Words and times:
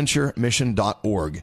adventuremission.org. 0.00 1.42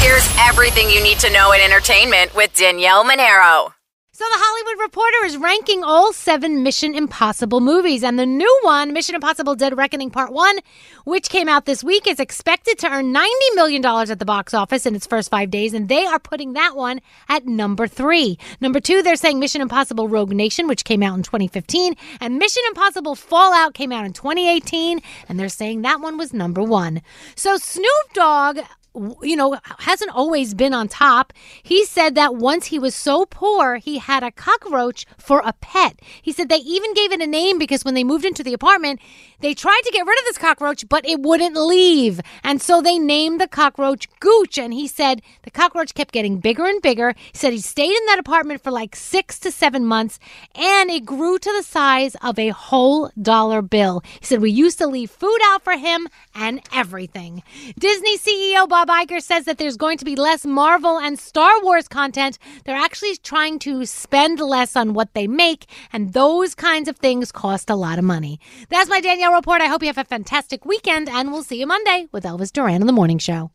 Here's 0.00 0.28
everything 0.38 0.90
you 0.90 1.02
need 1.02 1.18
to 1.18 1.30
know 1.30 1.52
in 1.52 1.60
entertainment 1.60 2.34
with 2.34 2.54
Danielle 2.54 3.04
Monaro. 3.04 3.74
So, 4.18 4.24
the 4.24 4.38
Hollywood 4.40 4.82
Reporter 4.82 5.26
is 5.26 5.36
ranking 5.36 5.84
all 5.84 6.12
seven 6.12 6.64
Mission 6.64 6.92
Impossible 6.92 7.60
movies. 7.60 8.02
And 8.02 8.18
the 8.18 8.26
new 8.26 8.60
one, 8.62 8.92
Mission 8.92 9.14
Impossible 9.14 9.54
Dead 9.54 9.76
Reckoning 9.76 10.10
Part 10.10 10.32
1, 10.32 10.58
which 11.04 11.28
came 11.28 11.48
out 11.48 11.66
this 11.66 11.84
week, 11.84 12.08
is 12.08 12.18
expected 12.18 12.80
to 12.80 12.90
earn 12.90 13.14
$90 13.14 13.28
million 13.54 13.84
at 13.84 14.18
the 14.18 14.24
box 14.24 14.54
office 14.54 14.86
in 14.86 14.96
its 14.96 15.06
first 15.06 15.30
five 15.30 15.50
days. 15.50 15.72
And 15.72 15.88
they 15.88 16.04
are 16.04 16.18
putting 16.18 16.54
that 16.54 16.74
one 16.74 17.00
at 17.28 17.46
number 17.46 17.86
three. 17.86 18.40
Number 18.60 18.80
two, 18.80 19.04
they're 19.04 19.14
saying 19.14 19.38
Mission 19.38 19.60
Impossible 19.60 20.08
Rogue 20.08 20.32
Nation, 20.32 20.66
which 20.66 20.82
came 20.82 21.04
out 21.04 21.16
in 21.16 21.22
2015. 21.22 21.94
And 22.20 22.38
Mission 22.38 22.64
Impossible 22.66 23.14
Fallout 23.14 23.74
came 23.74 23.92
out 23.92 24.04
in 24.04 24.12
2018. 24.14 25.00
And 25.28 25.38
they're 25.38 25.48
saying 25.48 25.82
that 25.82 26.00
one 26.00 26.18
was 26.18 26.32
number 26.32 26.62
one. 26.64 27.02
So, 27.36 27.56
Snoop 27.56 28.12
Dogg 28.14 28.58
you 29.22 29.36
know, 29.36 29.58
hasn't 29.78 30.14
always 30.14 30.54
been 30.54 30.74
on 30.74 30.88
top. 30.88 31.32
He 31.62 31.84
said 31.84 32.14
that 32.14 32.34
once 32.34 32.66
he 32.66 32.78
was 32.78 32.94
so 32.94 33.26
poor, 33.26 33.76
he 33.76 33.98
had 33.98 34.22
a 34.22 34.30
cockroach 34.30 35.06
for 35.16 35.40
a 35.44 35.52
pet. 35.54 36.00
He 36.22 36.32
said 36.32 36.48
they 36.48 36.56
even 36.56 36.94
gave 36.94 37.12
it 37.12 37.20
a 37.20 37.26
name 37.26 37.58
because 37.58 37.84
when 37.84 37.94
they 37.94 38.04
moved 38.04 38.24
into 38.24 38.42
the 38.42 38.52
apartment, 38.52 39.00
they 39.40 39.54
tried 39.54 39.82
to 39.84 39.92
get 39.92 40.06
rid 40.06 40.18
of 40.18 40.24
this 40.24 40.38
cockroach, 40.38 40.88
but 40.88 41.06
it 41.06 41.20
wouldn't 41.20 41.56
leave. 41.56 42.20
And 42.42 42.60
so 42.60 42.80
they 42.80 42.98
named 42.98 43.40
the 43.40 43.46
cockroach 43.46 44.08
Gooch. 44.18 44.58
And 44.58 44.74
he 44.74 44.88
said 44.88 45.22
the 45.42 45.50
cockroach 45.50 45.94
kept 45.94 46.12
getting 46.12 46.38
bigger 46.38 46.66
and 46.66 46.82
bigger. 46.82 47.14
He 47.32 47.38
said 47.38 47.52
he 47.52 47.60
stayed 47.60 47.96
in 47.96 48.06
that 48.06 48.18
apartment 48.18 48.62
for 48.62 48.70
like 48.72 48.96
six 48.96 49.38
to 49.40 49.52
seven 49.52 49.84
months 49.86 50.18
and 50.54 50.90
it 50.90 51.04
grew 51.04 51.38
to 51.38 51.52
the 51.56 51.62
size 51.62 52.16
of 52.22 52.38
a 52.38 52.48
whole 52.48 53.10
dollar 53.20 53.62
bill. 53.62 54.02
He 54.20 54.26
said 54.26 54.40
we 54.40 54.50
used 54.50 54.78
to 54.78 54.86
leave 54.86 55.10
food 55.10 55.38
out 55.44 55.62
for 55.62 55.76
him 55.76 56.08
and 56.34 56.60
everything. 56.72 57.42
Disney 57.78 58.18
CEO 58.18 58.68
Bob 58.68 58.87
Iger 58.88 59.22
says 59.22 59.44
that 59.44 59.58
there's 59.58 59.76
going 59.76 59.98
to 59.98 60.04
be 60.04 60.16
less 60.16 60.44
Marvel 60.44 60.98
and 60.98 61.18
Star 61.18 61.62
Wars 61.62 61.88
content. 61.88 62.38
They're 62.64 62.76
actually 62.76 63.16
trying 63.16 63.58
to 63.60 63.84
spend 63.86 64.40
less 64.40 64.76
on 64.76 64.94
what 64.94 65.14
they 65.14 65.26
make, 65.26 65.66
and 65.92 66.12
those 66.12 66.54
kinds 66.54 66.88
of 66.88 66.96
things 66.96 67.30
cost 67.30 67.70
a 67.70 67.76
lot 67.76 67.98
of 67.98 68.04
money. 68.04 68.40
That's 68.70 68.90
my 68.90 69.00
Danielle 69.00 69.34
report. 69.34 69.60
I 69.60 69.66
hope 69.66 69.82
you 69.82 69.88
have 69.88 69.98
a 69.98 70.04
fantastic 70.04 70.64
weekend, 70.64 71.08
and 71.08 71.32
we'll 71.32 71.42
see 71.42 71.60
you 71.60 71.66
Monday 71.66 72.06
with 72.12 72.24
Elvis 72.24 72.52
Duran 72.52 72.80
on 72.82 72.86
the 72.86 72.92
Morning 72.92 73.18
Show. 73.18 73.50